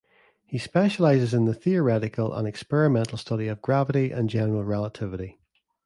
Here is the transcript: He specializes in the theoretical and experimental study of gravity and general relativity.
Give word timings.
He 0.47 0.57
specializes 0.57 1.31
in 1.31 1.45
the 1.45 1.53
theoretical 1.53 2.33
and 2.33 2.47
experimental 2.47 3.19
study 3.19 3.47
of 3.47 3.61
gravity 3.61 4.09
and 4.11 4.31
general 4.31 4.63
relativity. 4.63 5.37